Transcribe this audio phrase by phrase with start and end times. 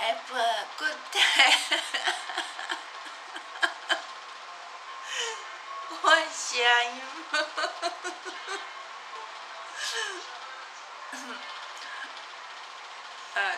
[0.00, 1.18] Have a good day。
[6.02, 6.68] 我想要。
[13.34, 13.56] 呃，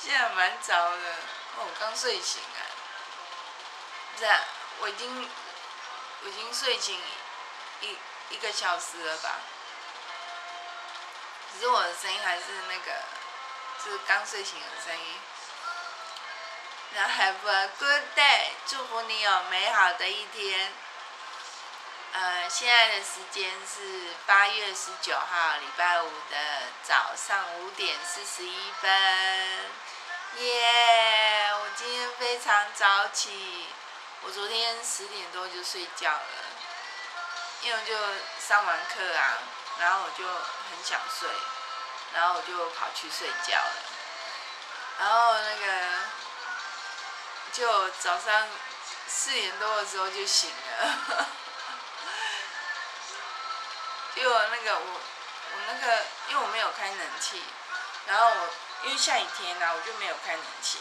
[0.00, 0.96] 现在蛮早的，
[1.56, 2.62] 我刚睡醒啊。
[4.18, 4.40] 这样，
[4.78, 5.28] 我已经，
[6.22, 6.96] 我已经睡醒
[7.80, 7.98] 一
[8.30, 9.40] 一个小时了吧？
[11.52, 12.92] 可是我的声音还是那个，
[13.90, 15.20] 是刚睡醒的声音。
[16.90, 20.72] 那 Have a good day，祝福你有美好的一天。
[22.12, 26.36] 呃，现在的时间是八月十九号礼拜五的
[26.82, 28.90] 早上五点四十一分。
[30.38, 31.50] 耶！
[31.52, 33.66] 我今天非常早起，
[34.22, 36.20] 我昨天十点多就睡觉了，
[37.62, 37.94] 因为我就
[38.40, 39.38] 上完课啊。
[39.78, 41.28] 然后我就很想睡，
[42.14, 43.76] 然后我就跑去睡觉了。
[44.98, 45.66] 然后那个，
[47.52, 48.48] 就早上
[49.06, 51.26] 四点多的时候就醒了。
[54.16, 55.00] 因为那个我我
[55.66, 57.42] 那个，因为我没有开冷气，
[58.06, 58.48] 然后我
[58.84, 60.80] 因为下雨天啊，我就没有开冷气，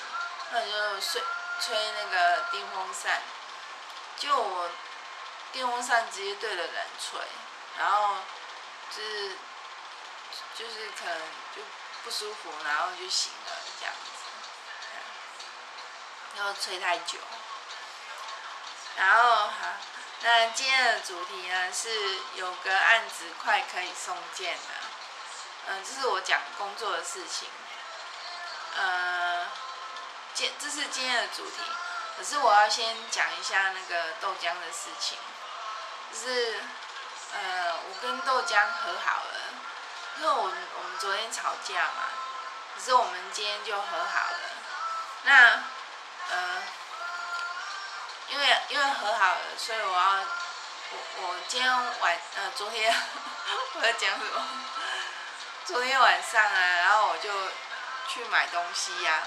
[0.52, 1.22] 那就睡
[1.60, 3.22] 吹那个电风扇，
[4.18, 4.72] 就我
[5.52, 7.20] 电风扇直接对着人吹，
[7.78, 8.16] 然后。
[8.96, 9.36] 就是
[10.54, 11.20] 就是可能
[11.56, 11.62] 就
[12.04, 14.10] 不舒服，然后就醒了这样子，
[16.38, 17.18] 然后吹太久，
[18.98, 19.54] 然后好，
[20.22, 24.62] 那今天的主题呢是有个案子快可以送件了，
[25.68, 27.50] 嗯，这是我讲工作的事情，
[28.78, 29.48] 呃，
[30.34, 31.58] 今这是今天的主题，
[32.18, 35.18] 可是我要先讲一下那个豆浆的事情，
[36.12, 36.62] 就是。
[37.34, 39.40] 呃，我跟豆浆和好了，
[40.18, 42.10] 因为我们我们昨天吵架嘛，
[42.76, 44.40] 可是我们今天就和好了。
[45.24, 45.64] 那
[46.30, 46.64] 呃，
[48.30, 50.14] 因为因为和好了，所以我要
[50.92, 52.96] 我我今天晚呃昨天
[53.74, 54.48] 我要讲什么？
[55.66, 57.30] 昨天晚上啊，然后我就
[58.08, 59.24] 去买东西呀、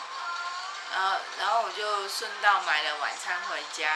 [0.95, 3.91] 然后然后我就顺道买了晚餐回家，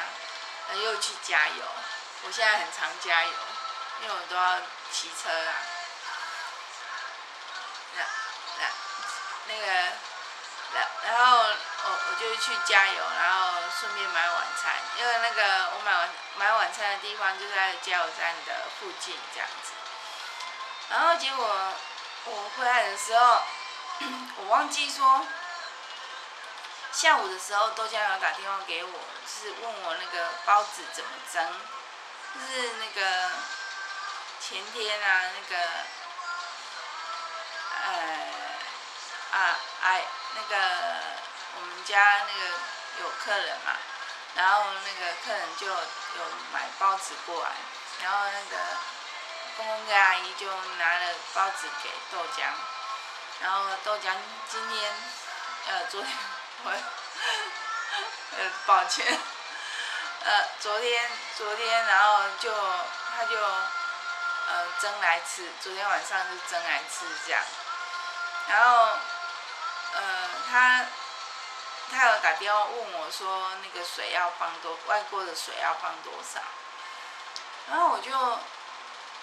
[0.68, 1.64] 然后又去加油。
[2.24, 3.32] 我现在很常加油。
[4.00, 4.58] 因为我都要
[4.90, 5.54] 骑车啊，
[7.94, 8.02] 那
[8.58, 8.66] 那
[9.46, 9.72] 那个，
[10.74, 19.72] 然然后我我就去加油，然后顺便买晚餐，因为那个我买晚买晚餐的地方就在加油站的附近这样子。
[20.90, 21.46] 然后结果
[22.24, 23.42] 我回来的时候，
[24.42, 25.26] 我忘记说，
[26.92, 31.60] 下午的时候豆浆有打电话给我，就是问我那个包子怎么蒸，
[32.34, 33.30] 就是那个。
[34.44, 35.62] 前天啊，那个，
[39.82, 40.02] 哎，
[40.34, 40.56] 那个
[41.56, 42.50] 我们家那个
[43.02, 43.76] 有客人嘛，
[44.34, 47.50] 然后那个客人就有买包子过来，
[48.02, 48.62] 然后那个
[49.56, 50.46] 公公跟阿姨就
[50.78, 52.44] 拿了包子给豆浆，
[53.40, 54.14] 然后豆浆
[54.48, 54.92] 今天，
[55.68, 56.10] 呃，昨天
[56.64, 56.70] 我，
[58.38, 59.04] 呃，抱歉，
[60.24, 62.52] 呃，昨天昨天然后就
[63.16, 63.36] 他就。
[64.44, 67.40] 呃，蒸来吃，昨天晚上就蒸来吃这样，
[68.48, 68.98] 然后，
[69.92, 70.86] 呃，他
[71.90, 76.40] 他有打电话问我说，那个水要放多，外国的水要放多少，
[77.68, 78.10] 然后我就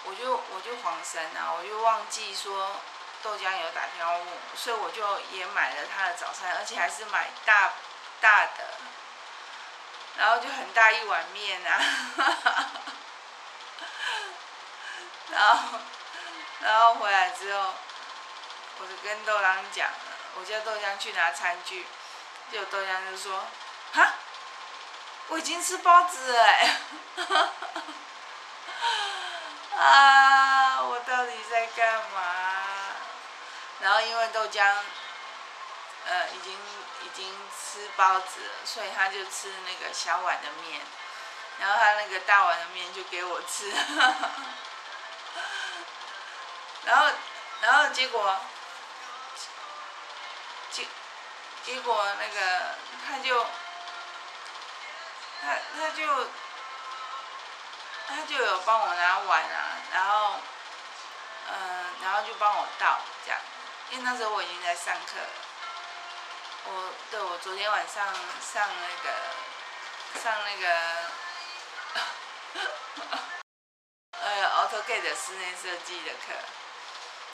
[0.04, 2.76] 我就我就恍神啊，我就忘记说
[3.22, 7.72] 豆浆有打电话问我，所以我就也买了他的早餐，而且还是买大
[8.20, 8.78] 大的，
[10.16, 11.82] 然后就很大一碗面啊。
[15.30, 15.78] 然后，
[16.60, 17.74] 然后回来之后，
[18.80, 19.88] 我就跟豆浆讲，
[20.40, 21.84] 我叫豆浆去拿餐具，
[22.50, 23.44] 结果豆浆就说
[23.92, 24.14] ：“哈，
[25.28, 26.42] 我已经吃包子了。
[29.76, 32.22] ”啊，我到底在干嘛？
[33.80, 34.76] 然后因为豆浆，
[36.06, 36.54] 呃，已经
[37.04, 40.80] 已经吃包子了，所以他就吃那个小碗的面，
[41.58, 43.70] 然后他那个大碗的面就给我吃。
[46.86, 47.10] 然后，
[47.60, 48.40] 然后结果，
[50.80, 50.86] 结，
[51.74, 52.74] 结果那个
[53.06, 53.44] 他就，
[55.42, 56.28] 他他就，
[58.08, 60.36] 他就有帮我拿碗啊，然后，
[61.48, 63.40] 嗯、然后就帮我倒这样，
[63.90, 65.28] 因为那时候我已经在上课了，
[66.66, 68.06] 我对我昨天晚上
[68.52, 69.10] 上那个，
[70.22, 70.66] 上那个，
[74.20, 76.34] 呃，AutoCAD 室内设计的课。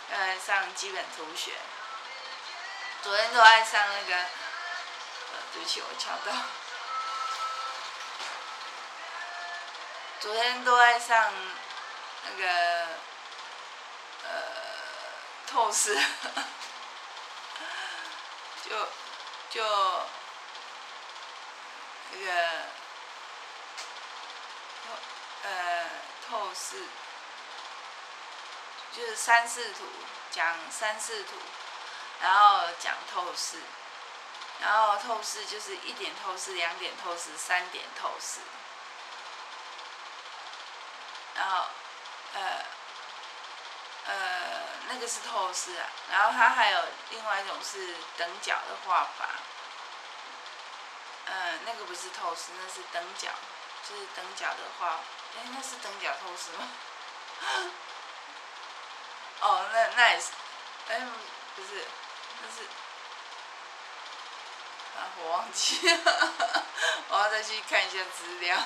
[0.08, 1.50] 呃，上基本图学，
[3.02, 4.24] 昨天都爱上那个，
[5.52, 6.32] 对不起，我敲到。
[10.18, 11.32] 昨天都爱上
[12.24, 12.88] 那个，
[14.24, 14.32] 呃，
[15.46, 15.96] 透视，
[18.68, 18.88] 就
[19.50, 19.62] 就
[22.10, 22.32] 那个，
[25.44, 25.90] 呃，
[26.28, 26.82] 透视，
[28.92, 29.84] 就是三视图，
[30.32, 31.36] 讲三视图。
[32.20, 33.58] 然后讲透视，
[34.60, 38.40] 然后透视就是一点透视、两点透视、三点透视。
[41.34, 41.66] 然后，
[42.34, 42.64] 呃，
[44.06, 44.14] 呃，
[44.88, 45.86] 那个是透视啊。
[46.10, 49.28] 然后它还有另外一种是等角的画法。
[51.26, 53.28] 呃，那个不是透视，那是等角，
[53.86, 55.00] 就是等角的画。
[55.36, 56.68] 哎，那是等角透视吗？
[59.40, 60.28] 哦，那那也是，
[60.88, 61.00] 哎，
[61.56, 61.84] 不是。
[62.40, 62.62] 但是，
[64.96, 66.32] 啊，我忘记了，
[67.08, 68.56] 我要再去看一下资料。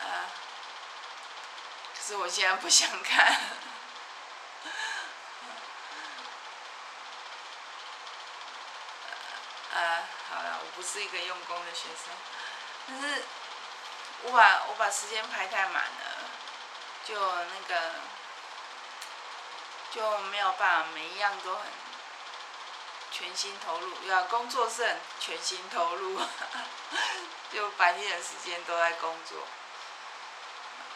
[0.00, 0.30] 啊，
[1.94, 3.26] 可是我现在不想看。
[9.74, 12.14] 啊，好了，我不是一个用功的学生，
[12.86, 13.24] 但是
[14.22, 15.90] 我把我把时间排太满了，
[17.04, 17.90] 就那个。
[19.94, 21.64] 就没有办法，每一样都很
[23.10, 23.94] 全心投入。
[24.08, 26.18] 要工作是很全心投入，
[27.52, 29.46] 就白天的时间都在工作。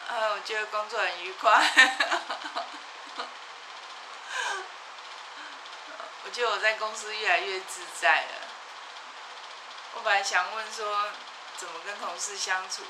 [0.07, 1.51] 啊，我觉得工作很愉快。
[6.25, 8.47] 我觉得我在公司越来越自在了。
[9.93, 11.09] 我本来想问说，
[11.55, 12.83] 怎么跟同事相处，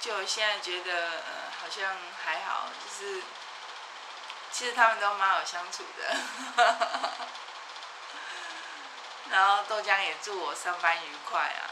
[0.00, 1.94] 就我现在觉得，呃，好像
[2.24, 3.22] 还好，就是。
[4.52, 6.16] 其实他们都蛮好相处的，
[9.30, 11.70] 然后豆浆也祝我上班愉快啊，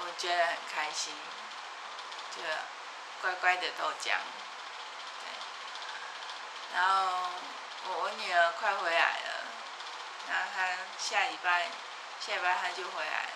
[0.00, 1.14] 我觉得很开心，
[2.36, 2.42] 就
[3.22, 4.04] 乖乖的豆浆，
[5.20, 5.26] 对，
[6.74, 7.30] 然后
[7.86, 9.44] 我我女儿快回来了，
[10.28, 10.68] 然后她
[10.98, 11.68] 下礼拜
[12.20, 13.30] 下礼拜她就回来了，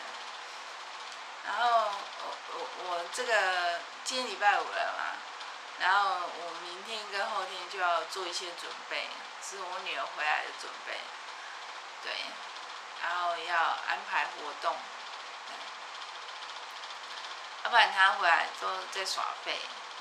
[1.47, 1.91] 然后
[2.21, 5.17] 我我我这个今天礼拜五了嘛。
[5.81, 7.02] 然后我明天
[7.83, 9.09] 要做一些准备，
[9.43, 10.95] 是我女儿回来的准备，
[12.03, 12.13] 对，
[13.03, 13.57] 然后要
[13.89, 14.77] 安排活动，
[17.65, 19.59] 要不然她回来都在耍废，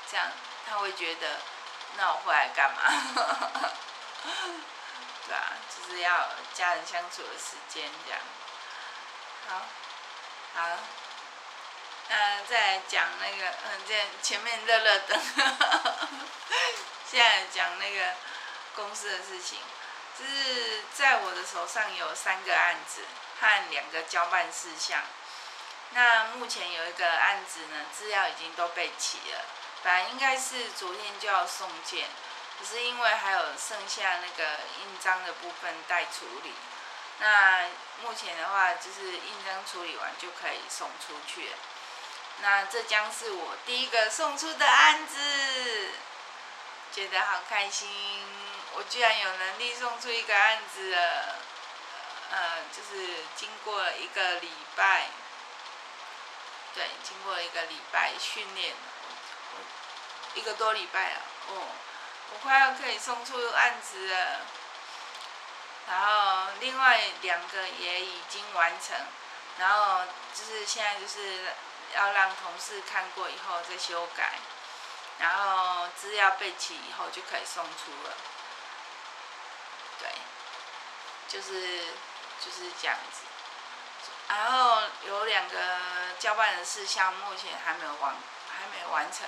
[0.10, 0.28] 这样
[0.68, 1.40] 她会觉得，
[1.98, 2.82] 那我回来干嘛？
[5.28, 8.20] 对啊，就是要家人相处的时间这样，
[9.50, 9.62] 好，
[10.56, 10.78] 好。
[12.10, 15.22] 呃，再讲那个，嗯，这前面热热等，
[17.12, 18.14] 现在讲那个
[18.74, 19.60] 公司的事情，
[20.18, 23.02] 就是在我的手上有三个案子
[23.38, 25.02] 和两个交办事项。
[25.90, 29.44] 那目前有一个案子呢，资料已经都备齐了，
[29.84, 32.08] 本来应该是昨天就要送件，
[32.58, 36.54] 可是因为还有剩下那个印章的部分待处理。
[37.20, 37.66] 那
[38.02, 41.58] 目前的话，就是印章处理完就可以送出去了。
[42.40, 45.90] 那这将是我第一个送出的案子，
[46.92, 47.88] 觉得好开心！
[48.74, 51.36] 我居然有能力送出一个案子了，
[52.32, 55.08] 呃，就是经过了一个礼拜，
[56.76, 58.76] 对，经过了一个礼拜训练，
[60.36, 61.68] 一个多礼拜了，哦，
[62.34, 64.40] 我快要可以送出案子了。
[65.88, 68.96] 然后另外两个也已经完成，
[69.58, 71.54] 然后就是现在就是。
[71.94, 74.36] 要让同事看过以后再修改，
[75.22, 78.16] 然后资料备齐以后就可以送出了。
[80.00, 80.10] 对，
[81.28, 81.86] 就是
[82.44, 83.22] 就是这样子。
[84.28, 85.78] 然后有两个
[86.18, 88.16] 交办的事项目前还没有完，
[88.50, 89.28] 还没完成。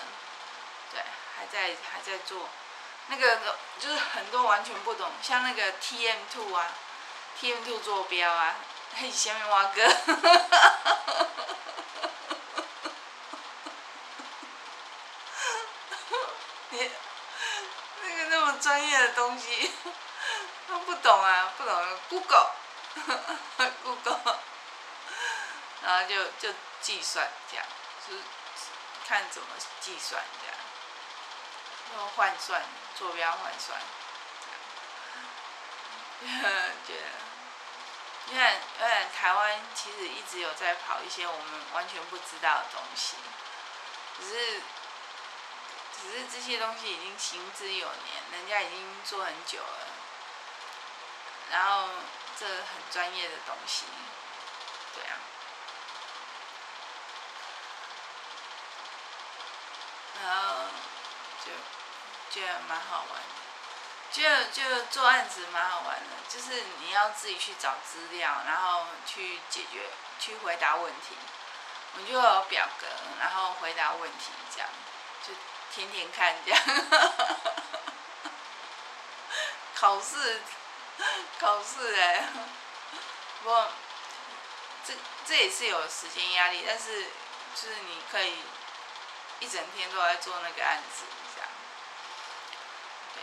[0.91, 1.00] 对，
[1.38, 2.50] 还在还在做。
[3.07, 3.38] 那个
[3.79, 6.71] 就是很多完全不懂，像那个 T M two 啊
[7.39, 8.55] ，T M two 坐标啊，
[8.95, 9.83] 嘿，下面挖哥。
[18.62, 19.73] 专业的东西
[20.69, 24.20] 都不懂啊，不懂 Google，Google，
[25.84, 27.65] 然后就就计算这样，
[28.08, 28.22] 就是
[29.08, 29.48] 看怎么
[29.82, 30.56] 计算这样，
[31.94, 32.62] 然后换算
[32.98, 33.80] 坐标换算，
[36.88, 37.00] 觉得，
[38.27, 43.15] 因为因为台湾其实一直有在跑一些我们完全不知道的东西，
[44.20, 44.62] 只是。
[45.96, 49.83] 只是这些东西已经行之有年，人家已经做很久了，
[51.53, 51.88] 然后
[52.36, 53.86] 这很专业的东西，
[54.95, 55.13] 对啊，
[60.24, 60.65] 然后
[61.45, 61.51] 就
[62.31, 63.22] 觉得蛮好玩，
[64.12, 71.15] 就就做案子蛮好玩的，就是你要自己去找资料，然后去解决，去回答问题。
[71.95, 72.88] 我就有表格，
[73.19, 74.67] 然后回答问题，这样
[75.22, 75.31] 就
[75.72, 76.60] 天天看这样。
[79.75, 80.41] 考试，
[81.39, 82.27] 考试哎，
[83.41, 83.69] 不过
[84.85, 84.93] 这
[85.25, 87.03] 这也是有时间压力，但是
[87.55, 88.38] 就是你可以
[89.39, 91.03] 一整天都在做那个案子，
[91.35, 91.50] 这样。
[93.15, 93.21] 对，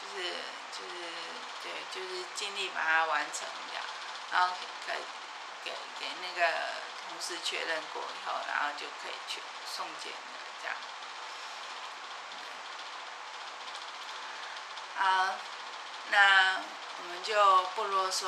[0.14, 0.34] 是
[0.72, 1.12] 就是
[1.62, 3.84] 对，就是尽力把它完成这样，
[4.32, 4.54] 然后
[4.86, 5.02] 可以
[5.64, 6.50] 给给那个。
[7.10, 10.18] 同事确认过以后，然后就可以去送检了，
[10.62, 10.76] 这样。
[14.96, 15.34] 好，
[16.10, 16.60] 那
[17.02, 18.26] 我们就不啰嗦，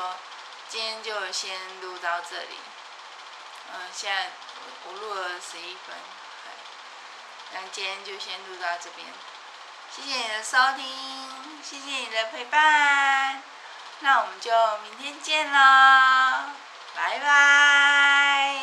[0.68, 2.58] 今天就先录到这里。
[3.72, 4.30] 嗯，现在
[4.86, 5.96] 我录了十一分，
[7.52, 9.06] 那今天就先录到这边。
[9.94, 13.42] 谢谢你的收听，谢谢你的陪伴，
[14.00, 15.58] 那我们就明天见喽。
[16.94, 18.60] 拜拜。